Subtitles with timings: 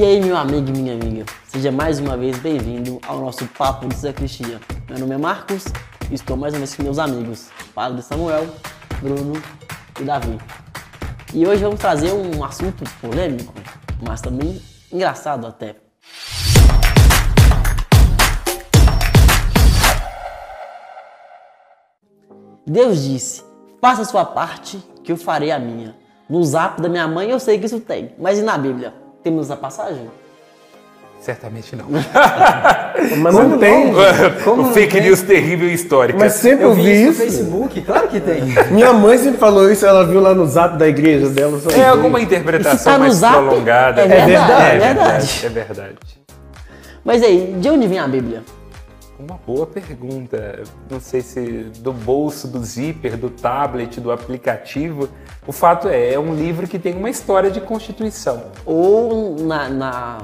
[0.00, 3.86] E aí, meu amigo e minha amiga, seja mais uma vez bem-vindo ao nosso Papo
[3.86, 4.58] de Zé Cristiano.
[4.88, 5.66] Meu nome é Marcos
[6.10, 8.48] e estou mais uma vez com meus amigos, Padre Samuel,
[9.02, 9.34] Bruno
[10.00, 10.38] e Davi.
[11.34, 13.52] E hoje vamos trazer um assunto polêmico,
[14.02, 14.58] mas também
[14.90, 15.76] engraçado até.
[22.66, 23.44] Deus disse:
[23.82, 25.94] faça a sua parte, que eu farei a minha.
[26.26, 28.99] No zap da minha mãe eu sei que isso tem, mas e na Bíblia?
[29.22, 30.10] Temos essa passagem?
[31.20, 31.84] Certamente não.
[33.18, 33.92] Mas não tem.
[33.94, 36.18] o fake news terrível e histórica.
[36.18, 37.30] Mas sempre Eu eu vi vi isso no.
[37.30, 38.40] Facebook, claro que tem.
[38.72, 41.60] Minha mãe sempre falou isso, ela viu lá no zap da igreja dela.
[41.60, 41.82] só É vi.
[41.84, 44.00] alguma tá interpretação no mais zap, prolongada.
[44.00, 44.78] é verdade, é é verdade.
[44.86, 45.40] verdade.
[45.44, 45.96] É verdade.
[47.04, 48.42] Mas aí, de onde vem a Bíblia?
[49.20, 50.62] Uma boa pergunta.
[50.88, 51.40] Não sei se
[51.80, 55.10] do bolso, do zíper, do tablet, do aplicativo.
[55.46, 58.44] O fato é, é um livro que tem uma história de constituição.
[58.64, 60.18] Ou na, na,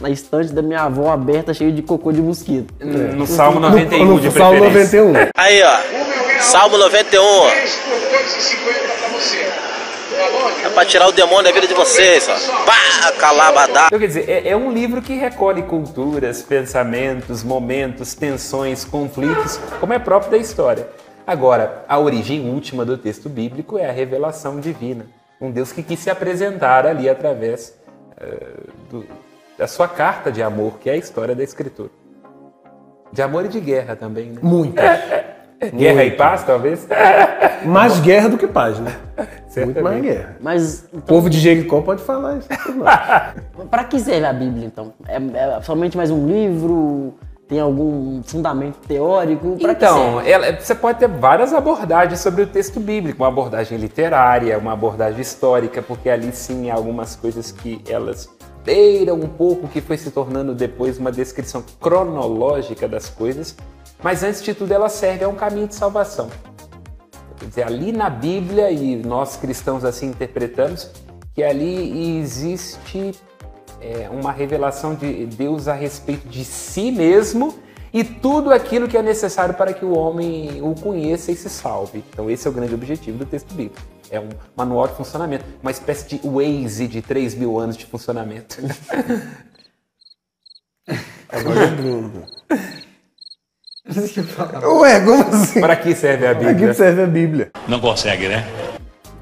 [0.00, 2.74] na estante da minha avó aberta, cheio de cocô de mosquito?
[2.80, 5.04] No Salmo No, 91 no de Salmo preferência.
[5.04, 5.30] 91.
[5.36, 6.40] Aí, ó.
[6.40, 7.22] Salmo 91.
[10.64, 12.64] É pra tirar o demônio da vida de vocês, ó.
[12.64, 13.86] Pá, calabadá.
[13.86, 19.92] Então, quer dizer, é, é um livro que recolhe culturas, pensamentos, momentos, tensões, conflitos, como
[19.92, 20.86] é próprio da história.
[21.26, 25.06] Agora, a origem última do texto bíblico é a revelação divina.
[25.40, 27.74] Um Deus que quis se apresentar ali através
[28.20, 28.46] eh,
[28.90, 29.06] do-
[29.58, 31.90] da sua carta de amor, que é a história da Escritura.
[33.12, 34.38] De amor e de guerra também, né?
[34.42, 34.80] Muito.
[35.74, 36.86] Guerra e paz, talvez?
[37.64, 38.96] Mais guerra do que paz, né?
[39.56, 40.02] Muito mais Certamente.
[40.02, 40.36] guerra.
[40.40, 42.48] Mas, O então, povo de Jericó pode falar isso.
[43.70, 44.92] pra que serve a Bíblia, então?
[45.06, 47.14] É, é somente mais um livro?
[47.48, 49.56] Tem algum fundamento teórico?
[49.60, 54.72] Então, ela- você pode ter várias abordagens sobre o texto bíblico, uma abordagem literária, uma
[54.72, 58.26] abordagem histórica, porque ali sim há algumas coisas que elas
[58.64, 63.54] beiram um pouco o que foi se tornando depois uma descrição cronológica das coisas,
[64.02, 66.28] mas antes de tudo ela serve a um caminho de salvação.
[67.42, 70.88] Quer dizer, ali na Bíblia, e nós cristãos assim interpretamos,
[71.34, 73.12] que ali existe
[73.80, 77.58] é, uma revelação de Deus a respeito de si mesmo
[77.92, 82.04] e tudo aquilo que é necessário para que o homem o conheça e se salve.
[82.12, 83.82] Então esse é o grande objetivo do texto bíblico.
[84.08, 88.58] É um manual de funcionamento, uma espécie de Waze de 3 mil anos de funcionamento.
[91.28, 92.24] Agora é Bruno.
[93.84, 95.60] Ué, como assim?
[95.60, 96.72] para que serve a Bíblia?
[96.72, 97.50] serve a Bíblia.
[97.66, 98.46] Não consegue, né?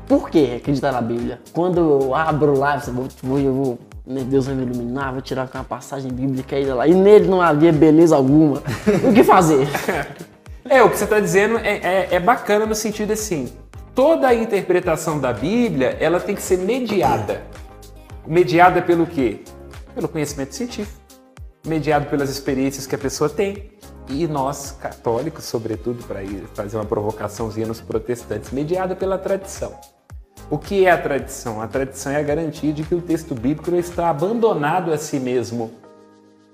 [0.06, 1.40] Por que acreditar na Bíblia?
[1.52, 5.22] Quando eu abro lá, eu vou, vou, eu vou né, Deus vai me iluminar, vou
[5.22, 8.62] tirar uma passagem bíblica aí lá, e nele não havia beleza alguma.
[9.08, 9.68] O que fazer?
[10.68, 13.50] É, o que você está dizendo é, é- é bacana no sentido assim,
[13.94, 17.42] toda a interpretação da Bíblia, ela tem que ser mediada.
[18.26, 19.40] Mediada pelo quê?
[19.94, 20.98] Pelo conhecimento científico,
[21.66, 23.70] mediado pelas experiências que a pessoa tem.
[24.08, 26.20] E nós, católicos, sobretudo, para
[26.54, 29.72] fazer uma provocaçãozinha nos protestantes, mediada pela tradição.
[30.50, 31.62] O que é a tradição?
[31.62, 35.70] A tradição é a garantia de que o texto bíblico está abandonado a si mesmo,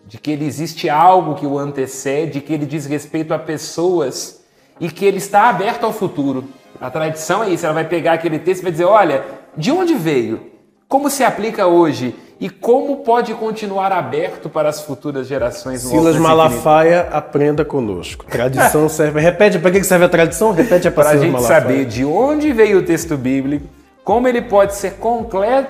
[0.05, 4.43] de que ele existe algo que o antecede, que ele diz respeito a pessoas
[4.79, 6.45] e que ele está aberto ao futuro.
[6.79, 9.25] A tradição é isso, ela vai pegar aquele texto e vai dizer, olha,
[9.56, 10.53] de onde veio?
[10.87, 12.15] Como se aplica hoje?
[12.39, 15.81] E como pode continuar aberto para as futuras gerações?
[15.81, 18.27] Silas Malafaia, aprenda conosco.
[18.27, 19.21] Tradição serve.
[19.21, 20.53] Repete, para que que serve a tradição?
[20.53, 21.61] Repete a para a gente Malafaia.
[21.63, 23.67] saber de onde veio o texto bíblico,
[24.05, 24.99] como ele pode ser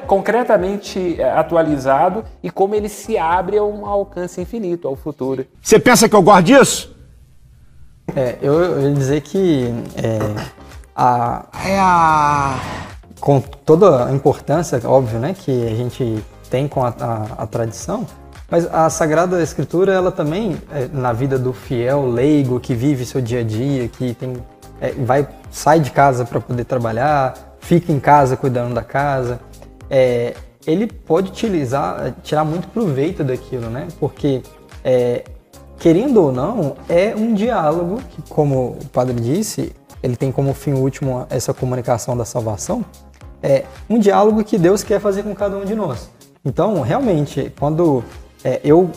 [0.06, 5.46] concretamente eh, atualizado e como ele se abre a um alcance infinito, ao futuro.
[5.62, 6.96] Você pensa que eu gosto disso?
[8.14, 10.18] É, eu, eu ia dizer que é,
[10.94, 12.58] a, É a.
[13.20, 18.06] com toda a importância, óbvio, né, que a gente tem com a, a- a tradição,
[18.50, 23.20] mas a Sagrada Escritura, ela também, é, na vida do fiel leigo que vive seu
[23.20, 24.34] dia a dia, que tem,
[24.80, 29.40] é, vai, sai de casa para poder trabalhar, fica em casa cuidando da casa,
[29.90, 30.34] é,
[30.66, 33.88] ele pode utilizar, tirar muito proveito daquilo, né?
[33.98, 34.42] Porque
[34.84, 35.24] é,
[35.78, 39.72] querendo ou não, é um diálogo que, como o padre disse,
[40.02, 42.84] ele tem como fim último essa comunicação da salvação.
[43.42, 46.10] É um diálogo que Deus quer fazer com cada um de nós.
[46.46, 48.04] Então, realmente, quando
[48.44, 48.88] é, eu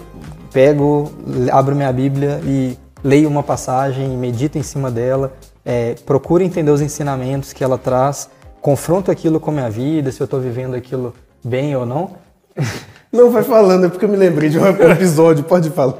[0.53, 1.11] pego,
[1.51, 5.33] abro minha Bíblia e leio uma passagem, medito em cima dela,
[5.65, 8.29] é, procuro entender os ensinamentos que ela traz,
[8.61, 11.11] confronto aquilo com a minha vida, se eu estou vivendo aquilo
[11.43, 12.11] bem ou não.
[13.11, 15.95] Não, vai falando, é porque eu me lembrei de um episódio, pode falar.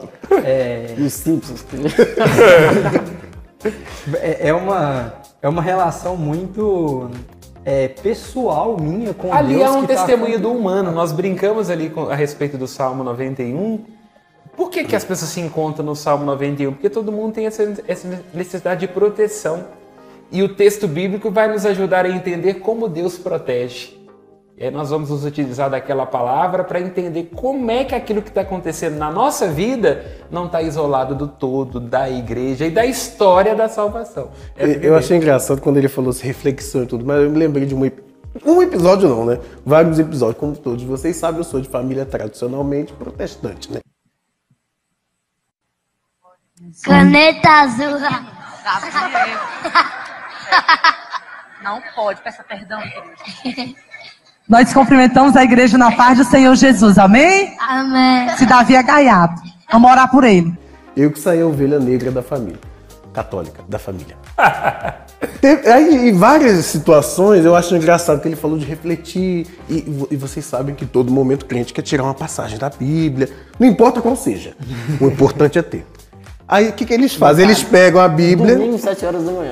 [1.04, 1.66] Os Simpsons.
[4.22, 7.12] É, é uma, é uma relação muito
[7.66, 10.60] é, pessoal minha com Ali Deus é um tá testemunho do acontecendo.
[10.60, 10.92] humano.
[10.92, 13.80] Nós brincamos ali com- a respeito do Salmo 91.
[14.56, 16.74] Por que, que as pessoas se encontram no Salmo 91?
[16.74, 19.66] Porque todo mundo tem essa, essa necessidade de proteção.
[20.32, 23.99] E o texto bíblico vai nos ajudar a entender como Deus protege.
[24.60, 28.28] E aí nós vamos nos utilizar daquela palavra para entender como é que aquilo que
[28.28, 33.56] está acontecendo na nossa vida não está isolado do todo, da igreja e da história
[33.56, 34.32] da salvação.
[34.58, 37.38] É Eu- Eu achei engraçado quando ele falou assim, reflexão e tudo, mas eu me
[37.38, 37.90] lembrei de um,
[38.46, 39.40] um episódio não, né?
[39.66, 43.80] Vários episódios, como todos vocês sabem, eu sou de família tradicionalmente protestante, né?
[46.84, 47.98] Caneta azul.
[51.64, 52.82] Não pode, peça perdão.
[54.50, 57.54] Nós cumprimentamos a igreja na paz do Senhor Jesus, amém?
[57.60, 58.36] Amém.
[58.36, 59.40] Se Davi é gaiato,
[59.72, 60.52] vamos orar por ele.
[60.98, 62.60] Eu que saí a ovelha negra da família,
[63.14, 64.18] católica da família.
[65.40, 70.16] Teve- aí, em várias situações, eu acho engraçado que ele falou de refletir, e, e
[70.18, 73.30] vocês sabem que todo momento crente quer tirar uma passagem da Bíblia,
[73.60, 74.54] não importa qual seja,
[75.00, 75.86] o importante é ter.
[76.48, 77.46] Aí o que, que eles fazem?
[77.46, 79.52] Eles pegam a Bíblia, Domingo, 7 horas da manhã.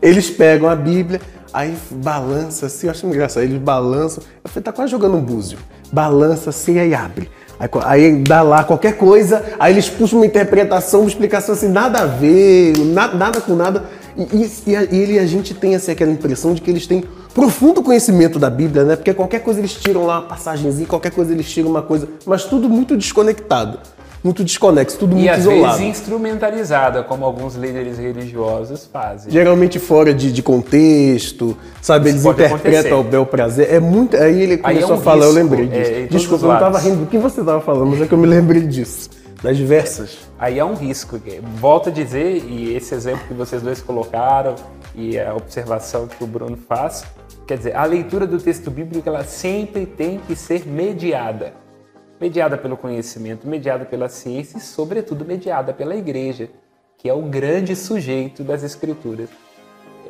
[0.00, 1.20] eles pegam a Bíblia,
[1.52, 5.58] aí balança assim, eu acho engraçado, eles balançam, eu falei, tá quase jogando um búzio,
[5.92, 7.30] balança assim, aí abre.
[7.60, 12.00] Aí, aí dá lá qualquer coisa, aí eles puxam uma interpretação, uma explicação assim, nada
[12.00, 13.84] a ver, na- nada com nada.
[14.16, 17.02] E, e- e ele, a gente tem assim, aquela impressão de que eles têm
[17.34, 18.96] profundo conhecimento da Bíblia, né?
[18.96, 22.44] Porque qualquer coisa eles tiram lá uma passagenzinha, qualquer coisa eles tiram uma coisa, mas
[22.44, 23.78] tudo muito desconectado,
[24.22, 25.78] muito desconexo, tudo E muito às isolado.
[25.78, 29.30] vezes instrumentalizada, como alguns líderes religiosos fazem.
[29.32, 32.10] Geralmente fora de, de contexto, sabe?
[32.10, 32.92] Eles pode interpretam acontecer.
[32.94, 33.72] ao bel prazer.
[33.72, 34.16] É muito.
[34.16, 35.92] Aí ele Aí é começou um a falar, eu risco, lembrei é, disso.
[36.08, 36.88] todos Desculpa, eu não tava lados.
[36.88, 39.10] rindo do que você tava falando, mas é que eu me lembrei disso.
[39.42, 40.18] Das diversas.
[40.36, 41.20] Aí é um risco.
[41.60, 44.56] Volto a dizer, e esse exemplo que vocês dois colocaram,
[44.96, 47.04] e a observação que o Bruno faz,
[47.46, 51.52] quer dizer, a leitura do texto bíblico ela sempre tem que ser mediada.
[52.20, 56.50] Mediada pelo conhecimento, mediada pela ciência e, sobretudo, mediada pela igreja,
[56.96, 59.28] que é o grande sujeito das escrituras.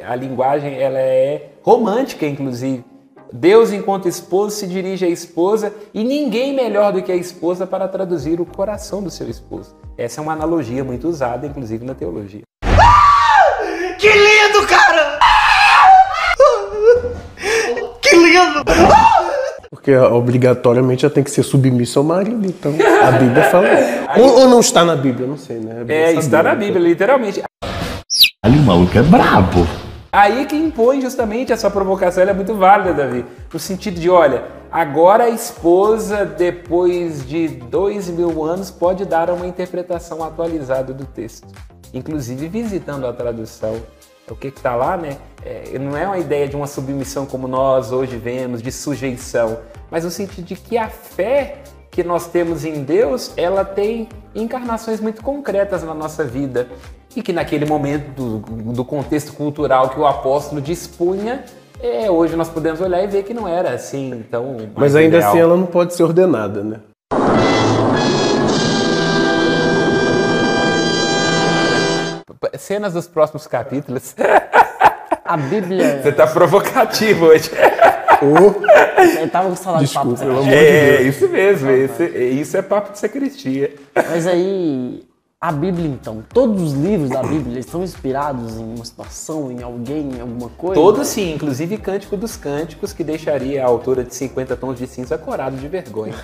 [0.02, 2.82] A linguagem ela é romântica, inclusive.
[3.31, 7.87] Deus, enquanto esposo, se dirige à esposa e ninguém melhor do que a esposa para
[7.87, 9.76] traduzir o coração do seu esposo.
[9.99, 12.43] Essa é uma analogia muito usada, inclusive, na teologia.
[13.99, 15.19] Que lindo, cara!
[18.00, 19.17] Que lindo!
[19.88, 22.46] Porque obrigatoriamente já tem que ser submisso ao marido.
[22.46, 23.67] Então, a Bíblia fala.
[24.20, 25.82] ou, ou não está na Bíblia, não sei, né?
[25.88, 26.67] É, está na né?
[26.67, 27.43] Bíblia, literalmente.
[28.44, 29.67] Ali o maluco é brabo.
[30.12, 33.25] Aí que impõe justamente essa provocação, ela é muito válida, Davi.
[33.50, 39.46] No sentido de, olha, agora a esposa, depois de dois mil anos, pode dar uma
[39.46, 41.49] interpretação atualizada do texto.
[41.94, 43.76] Inclusive visitando a tradução.
[44.32, 45.16] O que está lá, né?
[45.44, 49.58] é, não é uma ideia de uma submissão como nós hoje vemos, de sujeição,
[49.90, 51.58] mas no sentido de que a fé
[51.90, 56.69] que nós temos em Deus, ela tem encarnações muito concretas na nossa vida.
[57.16, 58.38] E que naquele momento do,
[58.72, 61.44] do contexto cultural que o apóstolo dispunha,
[61.80, 64.56] é, hoje nós podemos olhar e ver que não era assim tão.
[64.76, 65.30] Mas ainda ideal.
[65.30, 66.80] assim ela não pode ser ordenada, né?
[72.58, 74.14] Cenas dos próximos capítulos.
[75.25, 76.00] A Bíblia.
[76.02, 77.50] Você tá provocativo hoje.
[79.20, 80.11] Eu tava com saudade de papo.
[80.12, 81.17] Desculpa, pelo amor de É, Deus.
[81.17, 81.70] isso mesmo.
[81.70, 83.75] Esse, isso é papo de sacristia.
[83.95, 85.04] Mas aí,
[85.40, 90.11] a Bíblia então, todos os livros da Bíblia estão inspirados em uma situação, em alguém,
[90.16, 90.75] em alguma coisa?
[90.75, 95.16] Todos sim, inclusive Cântico dos Cânticos, que deixaria a autora de 50 tons de cinza
[95.16, 96.14] corado de vergonha.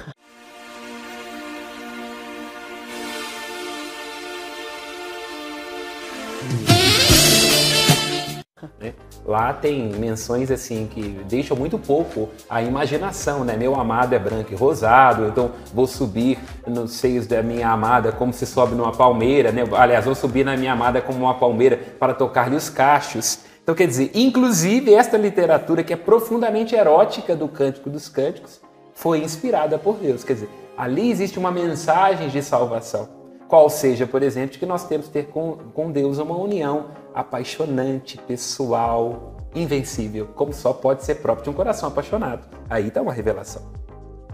[8.81, 8.93] Né?
[9.25, 13.57] Lá tem menções assim que deixam muito pouco a imaginação, né?
[13.57, 18.33] Meu amado é branco e rosado, então vou subir nos seios da minha amada como
[18.33, 19.63] se sobe numa palmeira, né?
[19.77, 23.41] Aliás, vou subir na minha amada como uma palmeira para tocar-lhe os cachos.
[23.63, 28.61] Então, quer dizer, inclusive esta literatura que é profundamente erótica do Cântico dos Cânticos
[28.95, 30.23] foi inspirada por Deus.
[30.23, 33.09] Quer dizer, ali existe uma mensagem de salvação.
[33.49, 38.19] Qual seja, por exemplo, que nós temos que ter com, com Deus uma união apaixonante,
[38.27, 42.43] pessoal, invencível, como só pode ser próprio de um coração apaixonado.
[42.69, 43.63] Aí está uma revelação.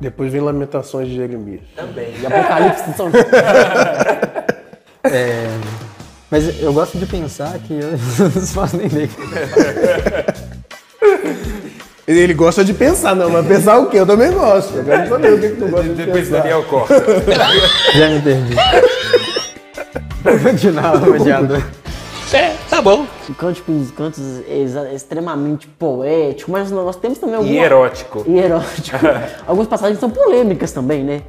[0.00, 1.60] Depois vem Lamentações de Jeremias.
[1.76, 2.14] Também.
[2.18, 3.10] E Apocalipse de São
[5.02, 5.46] É,
[6.30, 7.90] mas eu gosto de pensar que eu
[8.34, 9.08] não faço nem ideia.
[12.06, 13.98] Ele gosta de pensar, não, mas pensar o quê?
[13.98, 14.76] Eu também gosto.
[14.76, 16.42] Eu quero saber o que, que tu gosta de Depois pensar.
[16.42, 16.94] Daniel corta.
[17.94, 18.54] Já me perdi.
[20.22, 21.62] Vou continuar, mediador.
[22.80, 23.06] Cê tá Tá bom.
[23.36, 27.52] Cânticos, cantos exa- extremamente poéticos, mas nós temos também alguma...
[27.54, 28.24] E erótico.
[28.26, 28.96] E erótico.
[29.46, 31.22] Algumas passagens são polêmicas também, né?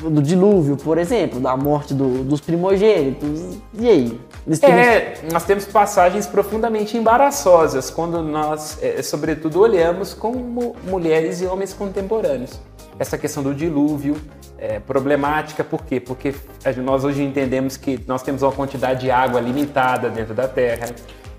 [0.00, 3.58] Do dilúvio, por exemplo, da morte do- dos primogênitos.
[3.78, 4.20] E aí?
[4.62, 11.72] É, nós temos passagens profundamente embaraçosas quando nós, é, sobretudo, olhamos como mulheres e homens
[11.72, 12.58] contemporâneos.
[12.98, 14.16] Essa questão do dilúvio
[14.58, 16.00] é problemática, por quê?
[16.00, 16.34] Porque
[16.64, 20.86] a- nós hoje entendemos que nós temos uma quantidade de água limitada dentro da Terra.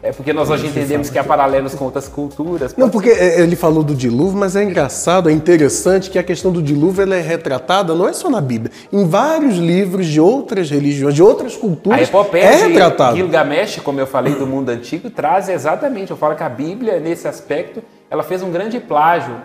[0.03, 2.75] É porque nós hoje entendemos que há paralelos com outras culturas.
[2.77, 6.51] Não, porque é, ele falou do dilúvio, mas é engraçado, é interessante que a questão
[6.51, 10.69] do dilúvio ela é retratada não é só na Bíblia, em vários livros de outras
[10.69, 13.15] religiões, de outras A culturas, epopeia é de retratado.
[13.17, 17.27] Gilgamesh, como eu falei do mundo antigo, traz exatamente, eu falo que a Bíblia, nesse
[17.27, 19.36] aspecto, ela fez um grande plágio.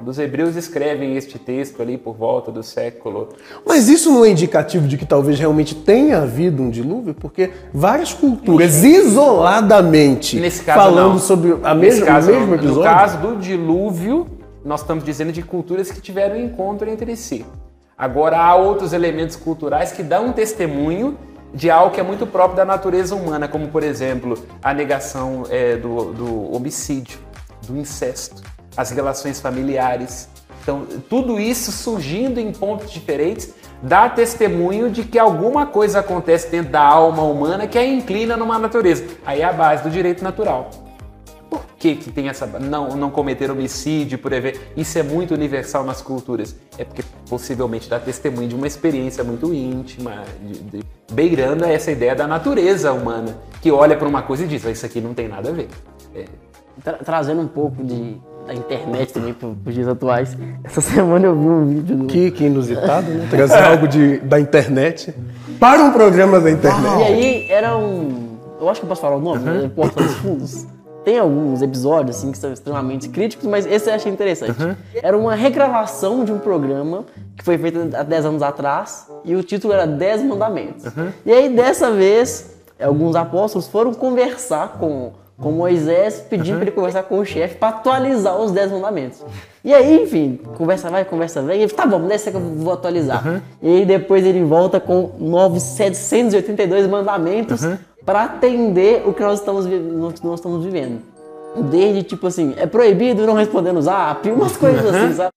[0.00, 3.28] Quando os hebreus escrevem este texto ali por volta do século
[3.66, 7.12] Mas isso não é indicativo de que talvez realmente tenha havido um dilúvio?
[7.12, 11.18] Porque várias culturas, isoladamente, Nesse caso, falando não.
[11.18, 12.78] sobre a mesma, caso, o mesmo episódio.
[12.78, 14.26] No caso do dilúvio,
[14.64, 17.44] nós estamos dizendo de culturas que tiveram encontro entre si.
[17.96, 21.18] Agora, há outros elementos culturais que dão um testemunho
[21.52, 25.76] de algo que é muito próprio da natureza humana, como, por exemplo, a negação é,
[25.76, 27.18] do, do homicídio,
[27.66, 28.42] do incesto,
[28.76, 30.28] as relações familiares.
[30.62, 36.70] Então, tudo isso surgindo em pontos diferentes dá testemunho de que alguma coisa acontece dentro
[36.72, 39.04] da alma humana que a inclina numa natureza.
[39.24, 40.68] Aí é a base do direito natural.
[41.48, 42.46] Por que, que tem essa.
[42.46, 44.60] Não, não cometer homicídio, por exemplo.
[44.76, 46.54] Isso é muito universal nas culturas.
[46.78, 52.14] É porque possivelmente dá testemunho de uma experiência muito íntima, de, de- beirando essa ideia
[52.14, 55.26] da natureza humana, que olha para uma coisa e diz: "Ah, Isso aqui não tem
[55.26, 55.68] nada a ver.
[56.14, 56.26] É,
[56.84, 58.16] Tra- trazendo um pouco de,
[58.50, 60.36] da internet também para os dias atuais.
[60.64, 62.06] Essa semana eu vi um vídeo do.
[62.06, 63.28] Que, que inusitado, né?
[63.30, 65.14] Trazer algo de, da internet
[65.60, 67.00] para um programa da internet.
[67.00, 68.38] E aí era um.
[68.60, 69.70] Eu acho que eu posso falar o nome, né?
[69.74, 70.66] Porta dos Fundos.
[71.04, 74.54] Tem alguns episódios assim que são extremamente críticos, mas esse eu achei interessante.
[74.94, 77.06] Era uma regravação de um programa
[77.38, 80.84] que foi feito há 10 anos atrás e o título era 10 Mandamentos.
[81.24, 87.02] E aí dessa vez, alguns apóstolos foram conversar com, com Moisés, pedindo para ele conversar
[87.04, 89.24] com o chefe para atualizar os 10 mandamentos.
[89.64, 92.72] E aí, enfim, conversa vai, conversa vem, e ele, tá bom, dessa que eu vou
[92.72, 93.42] atualizar.
[93.62, 97.62] E aí depois ele volta com novos 782 mandamentos
[98.04, 101.00] para atender o que nós estamos, nós nós estamos vivendo.
[101.70, 105.30] Desde tipo assim, é proibido não responder no zap, umas coisas assim, sabe?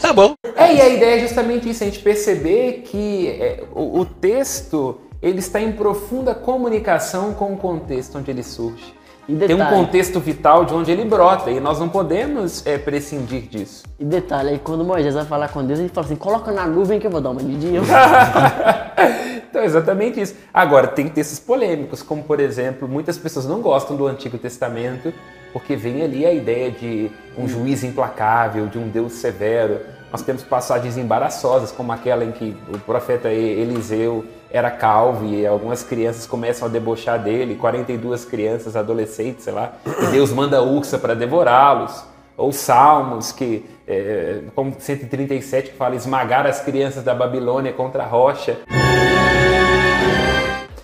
[0.00, 0.34] Tá bom.
[0.56, 4.98] É, e a ideia é justamente isso, a gente perceber que é, o, o texto
[5.22, 8.94] ele está em profunda comunicação com o contexto onde ele surge.
[9.26, 13.84] Tem um contexto vital de onde ele brota e nós não podemos é, prescindir disso.
[13.98, 17.00] E detalhe, aí quando Moisés vai falar com Deus, ele fala assim, coloca na nuvem
[17.00, 17.80] que eu vou dar uma medidinha.
[19.50, 20.34] então, é exatamente isso.
[20.54, 25.12] Agora, tem textos polêmicos, como por exemplo, muitas pessoas não gostam do Antigo Testamento
[25.52, 29.80] porque vem ali a ideia de um juiz implacável, de um Deus severo.
[30.10, 35.82] Nós temos passagens embaraçosas, como aquela em que o profeta Eliseu era calvo e algumas
[35.82, 41.14] crianças começam a debochar dele, 42 crianças, adolescentes, sei lá, e Deus manda ursa para
[41.14, 42.04] devorá-los.
[42.36, 48.06] Ou Salmos, que, é, como 137, que fala esmagar as crianças da Babilônia contra a
[48.06, 48.58] rocha.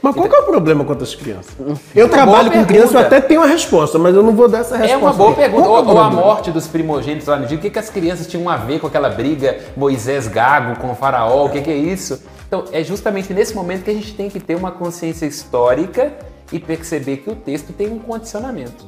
[0.03, 1.55] Mas qual que é o problema com as crianças?
[1.95, 4.59] Eu Uma trabalho com criança, eu até tenho uma resposta, mas eu não vou dar
[4.59, 4.95] essa resposta.
[4.95, 5.41] É uma boa aqui.
[5.41, 5.69] pergunta.
[5.69, 7.89] Ou, é o ou a morte dos primogênitos lá no Egito, o que, que as
[7.89, 11.47] crianças tinham a ver com aquela briga Moisés Gago com o faraó?
[11.47, 12.21] O que, que é isso?
[12.49, 16.13] Então, é justamente nesse momento que a gente tem que ter uma consciência histórica
[16.51, 18.85] e perceber que o texto tem um condicionamento.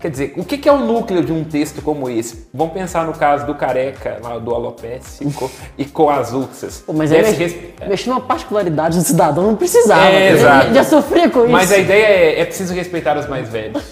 [0.00, 2.46] Quer dizer, o que, que é o núcleo de um texto como esse?
[2.54, 6.84] Vamos pensar no caso do careca, lá do alopécico, e com as ursas.
[6.86, 7.56] Pô, mas aí mex-
[7.88, 10.08] mexer numa particularidade do cidadão não precisava.
[10.08, 10.72] É, exato.
[10.72, 11.50] Já sofria com isso.
[11.50, 13.82] Mas a ideia é, é preciso respeitar os mais velhos.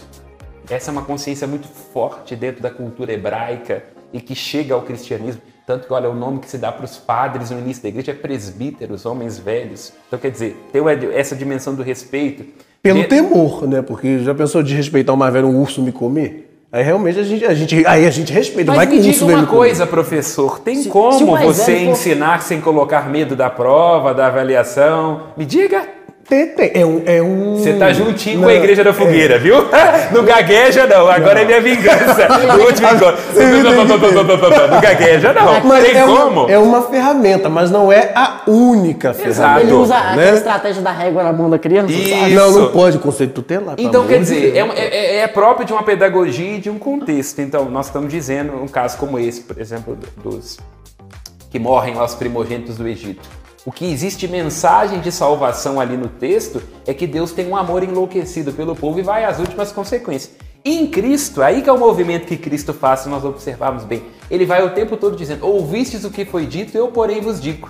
[0.71, 3.83] Essa é uma consciência muito forte dentro da cultura hebraica
[4.13, 5.43] e que chega ao cristianismo.
[5.67, 8.13] Tanto que, olha, o nome que se dá para os padres no início da igreja
[8.13, 9.93] é presbíteros, homens velhos.
[10.07, 10.81] Então, quer dizer, tem
[11.13, 12.45] essa dimensão do respeito.
[12.87, 13.83] Pelo De- temor, né?
[13.83, 16.45] Porque já pensou de respeitar o mais velho, um urso me comer?
[16.73, 18.71] Aí realmente a gente, a gente, aí a gente respeita.
[18.73, 19.57] Mas Vai me que o diga uma me comer.
[19.59, 20.59] coisa, professor.
[20.59, 25.23] Tem Se- como se você velho for- ensinar sem colocar medo da prova, da avaliação?
[25.37, 25.96] Me diga.
[26.29, 26.73] Tem, tem.
[26.75, 27.03] É um.
[27.07, 27.57] É um...
[27.57, 28.93] Você tá juntinho com Não, a igreja da é.
[28.93, 29.57] fogueira, viu?
[30.13, 31.09] Não gagueja, não.
[31.09, 32.27] Agora é minha vingança.
[32.57, 33.19] No último encontro.
[34.71, 35.61] Não gagueja, não.
[35.65, 36.51] Mas Tem é, como?
[36.51, 39.61] é uma ferramenta, mas não é a única ferramenta.
[39.61, 40.01] Ele usa né?
[40.13, 42.35] aquela estratégia da régua na mão da criança, Isso.
[42.35, 43.77] Não, não pode conceito tutelar.
[43.77, 44.71] pelo Então, quer dizer, Deus.
[44.77, 47.41] é, é- é próprio de uma pedagogia e de um contexto.
[47.41, 50.59] Então, nós estamos dizendo um caso como esse, por exemplo, dos
[51.51, 53.29] que morrem lá os primogênitos do Egito.
[53.67, 57.83] O que existe mensagem de salvação ali no texto é que Deus tem um amor
[57.83, 60.37] enlouquecido pelo povo e vai às últimas consequências.
[60.65, 64.05] Em Cristo, aí que é o movimento que Cristo faz, se nós observarmos bem.
[64.31, 67.69] Ele vai o tempo todo dizendo: Ouvistes o que foi dito, eu porém vos digo.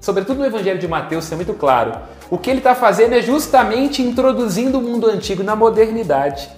[0.00, 1.92] Sobretudo no Evangelho de Mateus, isso é muito claro.
[2.28, 6.50] O que ele está fazendo é justamente introduzindo o mundo antigo na modernidade.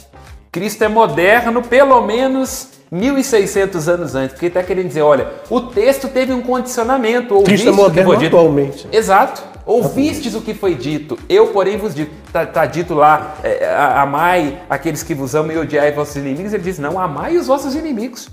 [0.51, 5.61] Cristo é moderno pelo menos 1600 anos antes, porque ele está querendo dizer, olha, o
[5.61, 7.41] texto teve um condicionamento.
[7.43, 8.37] Cristo é ouviste o que foi dito.
[8.37, 8.89] atualmente.
[8.93, 9.43] Exato.
[9.67, 12.11] Ouvistes o que foi dito, eu porém vos digo.
[12.27, 16.53] Está tá dito lá, é, a- amai aqueles que vos amam e odiai vossos inimigos.
[16.53, 18.29] Ele diz, não, amai os vossos inimigos.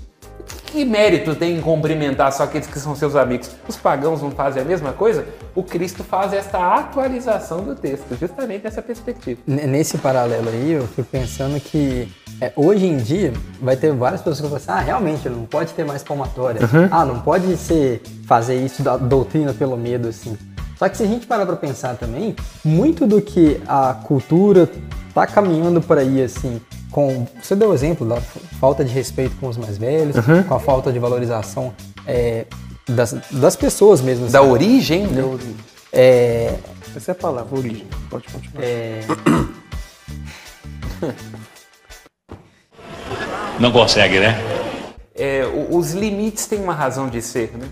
[0.70, 3.50] Que mérito tem em cumprimentar só aqueles que são seus amigos?
[3.66, 5.24] Os pagãos não fazem a mesma coisa?
[5.54, 9.40] O Cristo faz esta atualização do texto, justamente nessa perspectiva.
[9.46, 13.32] Nesse paralelo aí, eu fico pensando que é, hoje em dia
[13.62, 16.60] vai ter várias pessoas que vão pensar, ah, realmente, não pode ter mais palmatória.
[16.90, 20.36] Ah, não pode ser fazer isso da doutrina pelo medo, assim.
[20.78, 24.70] Só que se a gente parar pra pensar também, muito do que a cultura
[25.12, 26.60] tá caminhando por aí, assim,
[26.92, 27.26] com.
[27.42, 28.20] Você deu o exemplo da
[28.60, 30.14] falta de respeito com os mais velhos,
[30.46, 31.74] com a falta de valorização
[32.06, 32.46] é,
[32.88, 34.28] das, das pessoas mesmo.
[34.28, 35.22] Da origem, né?
[35.92, 36.54] É,
[36.94, 37.86] Essa é a palavra, origem.
[38.08, 38.62] Pode continuar.
[38.64, 39.00] é,
[43.58, 44.36] Não consegue, né?
[45.14, 47.66] É, os limites têm uma razão de ser, né?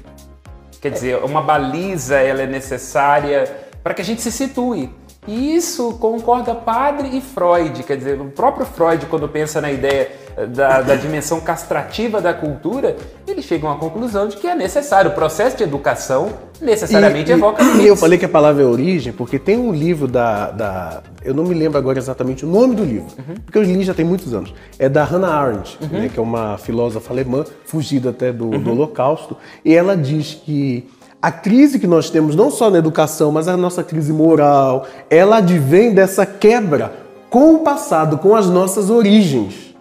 [0.87, 3.45] Quer dizer, uma baliza ela é necessária
[3.83, 4.89] para que a gente se situe.
[5.27, 7.83] E isso concorda Padre e Freud.
[7.83, 10.11] Quer dizer, o próprio Freud, quando pensa na ideia
[10.55, 15.11] da, da dimensão castrativa da cultura, ele chega a uma conclusão de que é necessário.
[15.11, 16.31] O processo de educação
[16.61, 17.87] necessariamente E- e- evoca e limites.
[17.87, 21.43] eu falei que a palavra é origem porque tem um livro da, da- Eu não
[21.45, 23.09] me lembro agora exatamente o nome do livro,
[23.45, 24.55] porque eu li já tem muitos anos.
[24.79, 29.37] É da Hannah Arendt, né, que é uma filósofa alemã, fugida até do, do Holocausto,
[29.65, 30.89] e ela diz que
[31.27, 35.39] a crise que nós temos, não só na educação, mas a nossa crise moral, ela
[35.39, 36.93] advém dessa quebra
[37.29, 39.75] com o passado, com as nossas origens.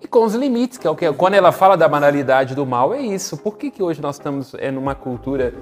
[0.00, 2.94] E com os limites, que é o que quando ela fala da banalidade do mal,
[2.94, 3.36] é isso.
[3.36, 5.52] Por que, que hoje nós estamos é, numa cultura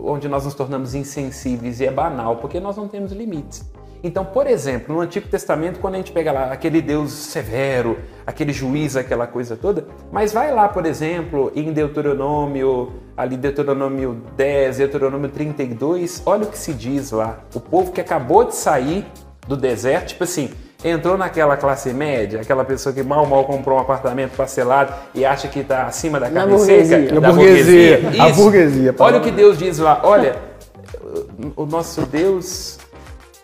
[0.00, 2.36] onde nós nos tornamos insensíveis e é banal?
[2.36, 3.68] Porque nós não temos limites.
[4.02, 8.52] Então, por exemplo, no Antigo Testamento, quando a gente pega lá aquele Deus severo, aquele
[8.52, 15.28] juiz, aquela coisa toda, mas vai lá, por exemplo, em Deuteronômio, ali Deuteronômio 10, Deuteronômio
[15.30, 17.40] 32, olha o que se diz lá.
[17.54, 19.04] O povo que acabou de sair
[19.48, 20.50] do deserto, tipo assim,
[20.84, 25.48] entrou naquela classe média, aquela pessoa que mal mal comprou um apartamento parcelado e acha
[25.48, 26.98] que está acima da carne burguesia.
[27.00, 27.14] seca.
[27.14, 27.98] Na da burguesia.
[28.28, 28.34] Isso.
[28.42, 29.18] burguesia, a Olha palavra.
[29.18, 30.00] o que Deus diz lá.
[30.04, 30.36] Olha,
[31.56, 32.77] o nosso Deus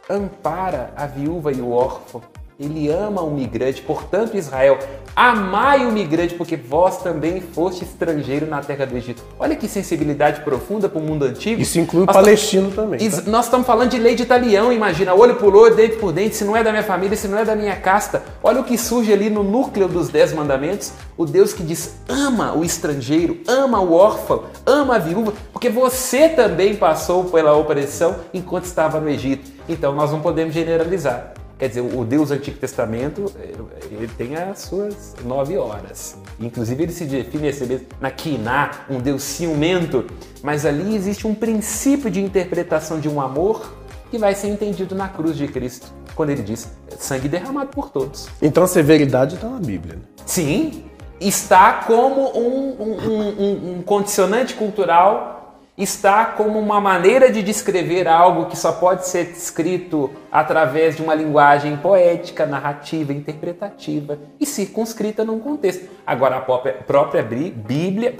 [0.08, 2.22] ampara a viúva e o órfão.
[2.58, 4.78] Ele ama o migrante, portanto, Israel,
[5.16, 9.24] amai o migrante, porque vós também foste estrangeiro na terra do Egito.
[9.40, 11.60] Olha que sensibilidade profunda para o mundo antigo.
[11.60, 13.10] Isso inclui o Nós palestino também.
[13.10, 13.28] tá?
[13.28, 16.44] Nós estamos falando de lei de italião, imagina, olho por olho, dente por dente, se
[16.44, 18.22] não é da minha família, se não é da minha casta.
[18.40, 22.52] Olha o que surge ali no núcleo dos Dez Mandamentos, o Deus que diz, ama
[22.54, 28.66] o estrangeiro, ama o órfão, ama a viúva, porque você também passou pela opressão enquanto
[28.66, 29.53] estava no Egito.
[29.68, 31.32] Então nós não podemos generalizar.
[31.58, 33.52] Quer dizer, o Deus do Antigo Testamento, eh,
[33.90, 36.16] ele tem as suas nove horas.
[36.40, 40.04] Inclusive ele se define esse mesmo na Quiná, um Deus ciumento.
[40.42, 43.72] Mas ali existe um princípio de interpretação de um amor
[44.10, 45.86] que vai ser entendido na cruz de Cristo.
[46.16, 48.28] Quando ele diz, sangue derramado por todos.
[48.42, 49.94] Então a severidade está na Bíblia.
[49.94, 50.02] né?
[50.26, 50.84] Sim,
[51.20, 55.33] está como um- um- um- um condicionante cultural,
[55.76, 61.14] está como uma maneira de descrever algo que só pode ser descrito através de uma
[61.14, 65.88] linguagem poética, narrativa, interpretativa e circunscrita num contexto.
[66.06, 68.14] Agora a própria, Brí- Bíblia,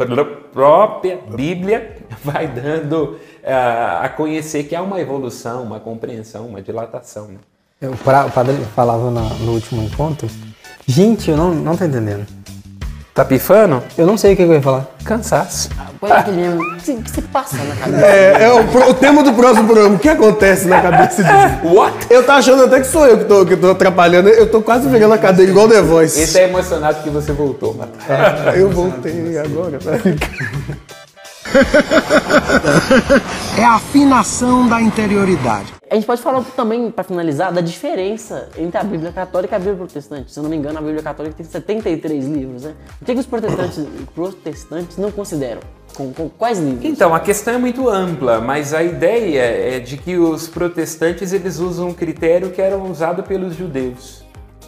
[0.53, 7.29] própria Bíblia vai dando ah, a conhecer que há uma evolução, uma compreensão, uma dilatação.
[7.29, 7.39] né?
[7.89, 10.29] o pra- o padre falava no último encontro.
[10.87, 12.27] Gente, eu não, não entendendo.
[13.15, 13.81] Tá pifando?
[13.97, 14.87] Eu não sei o que eu ia falar.
[15.05, 15.69] Cansaço.
[16.01, 16.61] Põe aquele mesmo.
[16.61, 18.05] O que que se passa na cabeça?
[18.07, 19.95] É, é o, pro- o tema do próximo programa.
[19.95, 21.31] O que acontece na cabeça de.
[21.73, 21.95] What?
[22.11, 24.29] Eu tô achando até que sou eu que tô, que tô atrapalhando.
[24.31, 26.21] Eu tô quase virando a cadeira igual The Voice.
[26.21, 28.57] Esse é emocionado que você voltou, Matheus.
[28.57, 29.79] Eu voltei agora.
[29.79, 29.93] tá?
[33.57, 35.67] É a afinação da interioridade.
[35.95, 39.59] A gente pode falar também, para finalizar, da diferença entre a Bíblia Católica e a
[39.61, 40.33] Bíblia Protestante.
[40.33, 42.75] Se eu não me engano, a Bíblia Católica tem 73 livros, né?
[43.01, 45.61] O que, os protestantes, protestantes não consideram?
[45.95, 46.85] Com, com quais livros?
[46.85, 51.61] Então, a questão é muito ampla, mas a ideia é de que os protestantes eles
[51.61, 54.25] usam um critério que era usado pelos judeus,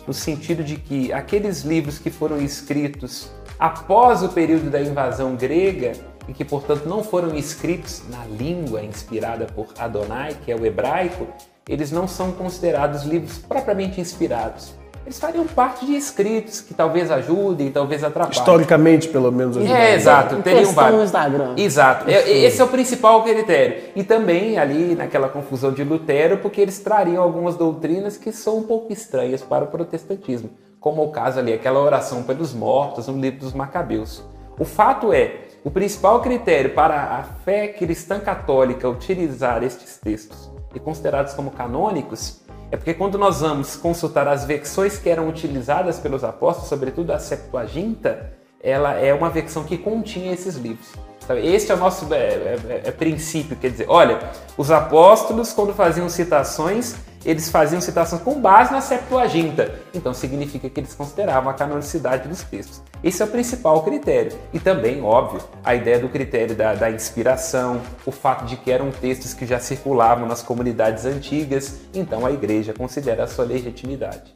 [0.07, 5.91] no sentido de que aqueles livros que foram escritos após o período da invasão grega,
[6.29, 11.27] e que, portanto, não foram escritos na língua inspirada por Adonai, que é o hebraico,
[11.69, 14.75] eles não são considerados livros propriamente inspirados.
[15.05, 18.37] Eles fariam parte de escritos que talvez ajudem, talvez atrapalhem.
[18.37, 19.57] Historicamente, pelo menos.
[19.57, 19.85] ajudaria.
[19.85, 20.43] É, exato.
[20.43, 21.03] Teriam no vários.
[21.05, 21.55] Instagram.
[21.57, 22.11] Exato.
[22.11, 23.85] É- Esse é o principal critério.
[23.95, 28.63] E também ali naquela confusão de Lutero, porque eles trariam algumas doutrinas que são um
[28.65, 33.39] pouco estranhas para o protestantismo, como o caso ali, aquela oração pelos mortos no livro
[33.39, 34.25] dos Macabeus.
[34.59, 40.79] O fato é, o principal critério para a fé cristã católica utilizar estes textos e
[40.79, 46.23] considerados como canônicos é porque quando nós vamos consultar as versões que eram utilizadas pelos
[46.23, 50.87] apóstolos, sobretudo a Septuaginta, ela é uma versão que continha esses livros.
[51.27, 51.45] Sabe?
[51.45, 54.21] Este é o nosso é, é- é princípio, quer dizer, olha,
[54.57, 56.95] os apóstolos quando faziam citações,
[57.27, 59.75] eles faziam citações com base na Septuaginta.
[59.93, 62.81] Então significa que eles consideravam a canonicidade dos textos.
[63.03, 64.39] Esse é o principal critério.
[64.53, 68.93] E também, óbvio, a ideia do critério da, da inspiração, o fato de que eram
[68.93, 74.33] textos que já circulavam nas comunidades antigas, então a igreja considera a sua legitimidade.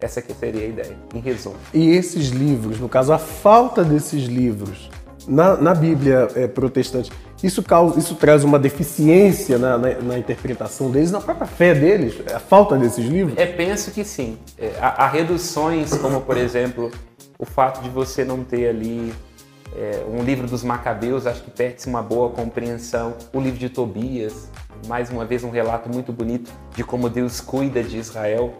[0.00, 1.56] Essa que seria a ideia, em resumo.
[1.72, 4.90] E esses livros, no caso, a falta desses livros
[5.26, 7.10] na, na Bíblia é, protestante,
[7.42, 12.14] isso, causa, isso traz uma deficiência na, na- na interpretação deles, na própria fé deles,
[12.34, 13.36] a falta desses livros?
[13.36, 14.38] É, penso que sim.
[14.58, 16.90] É, há, há reduções, como por exemplo,
[17.38, 19.12] o fato de você não ter ali
[19.76, 23.14] é, um livro dos Macabeus, acho que perde-se uma boa compreensão.
[23.32, 24.48] O livro de Tobias,
[24.86, 28.54] mais uma vez um relato muito bonito de como Deus cuida de Israel.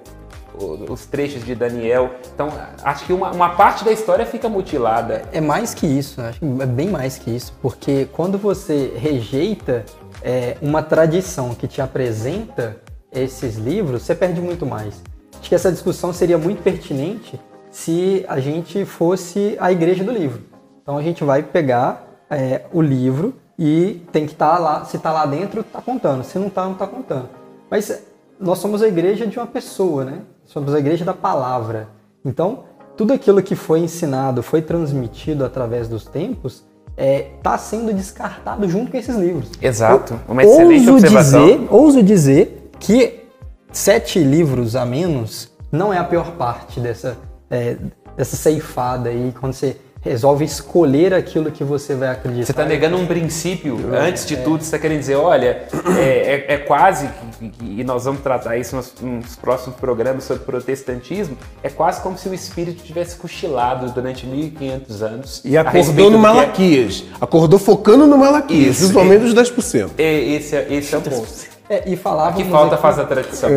[0.89, 2.11] Os trechos de Daniel.
[2.35, 2.49] Então,
[2.83, 5.23] acho que uma, uma parte da história fica mutilada.
[5.33, 9.85] É mais que isso, acho que é bem mais que isso, porque quando você rejeita
[10.23, 12.77] é, uma tradição que te apresenta
[13.13, 15.03] esses livros, você perde muito mais.
[15.39, 17.39] Acho que essa discussão seria muito pertinente
[17.71, 20.43] se a gente fosse a igreja do livro.
[20.83, 25.13] Então a gente vai pegar é, o livro e tem que estar lá, se está
[25.13, 27.29] lá dentro, está contando, se não está, não está contando.
[27.71, 28.05] Mas
[28.39, 30.21] nós somos a igreja de uma pessoa, né?
[30.45, 31.89] Somos a igreja da palavra.
[32.25, 32.65] Então,
[32.97, 36.65] tudo aquilo que foi ensinado, foi transmitido através dos tempos,
[36.97, 39.51] está sendo descartado junto com esses livros.
[39.61, 40.19] Exato.
[40.29, 41.47] Uma excelente ouso observação.
[41.47, 43.25] dizer, ouso dizer que
[43.73, 47.17] sete livros a menos não é a pior parte dessa,
[47.51, 47.77] é,
[48.17, 52.45] dessa ceifada aí, quando você resolve escolher aquilo que você vai acreditar.
[52.47, 53.79] Você está negando um princípio.
[53.95, 55.67] Antes de tudo, você está querendo dizer, olha,
[55.99, 60.25] é, é- é quase, que- que- e nós vamos tratar isso nos, nos próximos programas
[60.25, 65.41] sobre protestantismo, é quase como se o espírito tivesse cochilado durante 1500 anos.
[65.45, 67.05] E acordou no que é- Malaquias.
[67.21, 68.87] Acordou focando no Malaquias, Isso.
[68.89, 69.93] justamente os 10%.
[69.97, 71.27] É, esse, é, esse é o ponto.
[71.71, 73.51] É, e falávamos Aqui falta aqui- faz a tradição.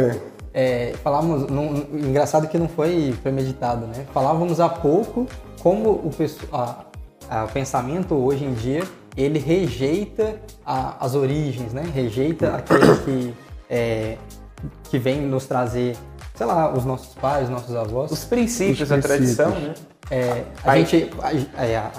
[0.54, 4.06] É, falávamos, num- engraçado que não foi premeditado, né?
[4.14, 5.28] Falávamos há pouco
[5.68, 6.12] como o,
[6.54, 6.86] a-
[7.30, 8.84] a- o pensamento hoje em dia
[9.18, 11.84] ele rejeita a- as origens, né?
[11.94, 13.34] Rejeita aquele que
[13.70, 14.18] é,
[14.90, 15.98] que vem nos trazer,
[16.36, 18.10] sei lá, os nossos pais, os nossos avós.
[18.12, 19.74] Os princípios, Os a tradição, né?
[20.10, 21.92] É, a Aí- gente a- é, a-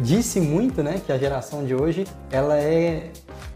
[0.00, 3.10] disse muito, né, que a geração de hoje ela é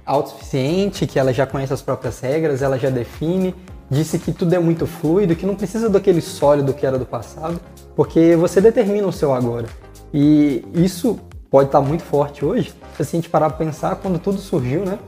[0.06, 3.52] autossuficiente, que ela já conhece as próprias regras, ela já define.
[3.90, 7.61] Disse que tudo é muito fluido, que não precisa daquele sólido que era do passado,
[7.96, 9.66] porque você determina o seu agora.
[10.14, 11.18] E isso
[11.50, 14.98] pode estar muito forte hoje, se a gente parar para pensar quando tudo surgiu, né?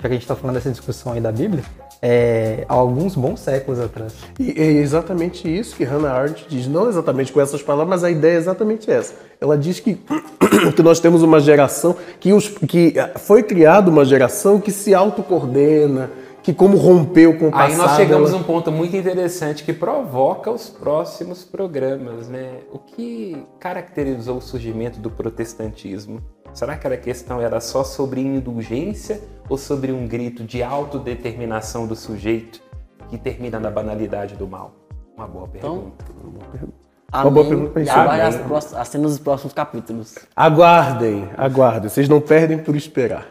[0.00, 1.64] Já que a gente está falando dessa discussão aí da Bíblia,
[2.00, 4.14] é, há alguns bons séculos atrás.
[4.38, 8.10] E é exatamente isso que Hannah Arendt diz, não exatamente com essas palavras, mas a
[8.10, 9.14] ideia é exatamente essa.
[9.40, 10.00] Ela diz que,
[10.74, 16.10] que nós temos uma geração, que, os, que foi criada uma geração que se autocoordena,
[16.42, 17.70] que como rompeu com o passado...
[17.70, 22.58] Aí nós chegamos a um ponto muito interessante que provoca os próximos programas, né?
[22.72, 26.20] O que caracterizou o surgimento do protestantismo?
[26.52, 31.94] Será que a questão era só sobre indulgência ou sobre um grito de autodeterminação do
[31.96, 32.60] sujeito
[33.08, 34.72] que termina na banalidade do mal?
[35.16, 36.72] Uma boa Então, pergunta.
[37.14, 38.46] Uma boa pergunta vai as, Amém.
[38.48, 40.14] próximas- as cenas dos próximos capítulos.
[40.34, 41.88] Aguardem, aguardem.
[41.88, 43.26] Vocês não perdem por esperar.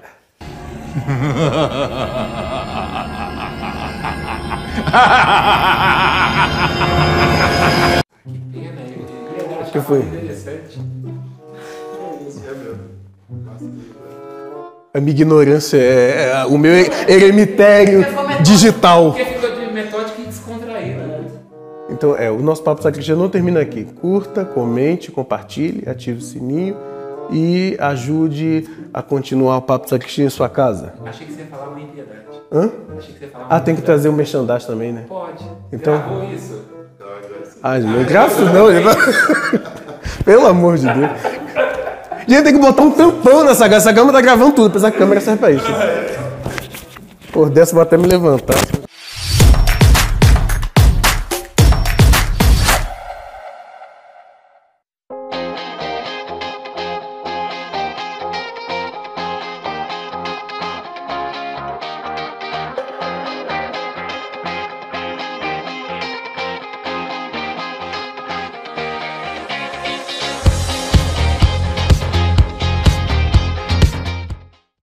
[9.68, 10.02] O que foi?
[14.94, 16.74] A minha ignorância é, é o meu
[17.08, 18.06] eremitério
[18.42, 19.12] digital.
[19.12, 21.26] Porque ficou de metódica e descontraída, né?
[21.90, 23.84] Então, é, o nosso Papo Sacristia não termina aqui.
[23.84, 26.78] Curta, comente, compartilhe, ative o sininho
[27.32, 30.94] e ajude a continuar o Papo Sacristia em sua casa.
[31.06, 32.20] Achei que você ia falar uma impiedade.
[32.52, 32.70] Hã?
[32.98, 35.06] Achei que você ia falar uma Ah, tem que trazer o merchandising também, né?
[35.08, 35.44] Pode.
[35.72, 36.62] Então- Gravou isso?
[37.64, 38.66] Ah, não graças não.
[40.26, 41.12] Pelo amor de Deus.
[42.28, 43.78] gente tem que botar um tampão nessa câmera.
[43.78, 45.66] Essa câmera tá gravando tudo, apesar que a câmera serve pra isso.
[47.32, 48.56] Por dessa, vou até me levantar.